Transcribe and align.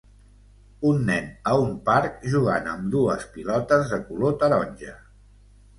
Un 0.91 1.03
nen 1.09 1.27
a 1.51 1.53
un 1.65 1.75
parc 1.91 2.17
jugant 2.33 2.73
amb 2.73 2.91
dues 2.97 3.29
pilotes 3.37 3.95
de 3.95 4.05
color 4.11 4.37
taronja. 4.45 4.99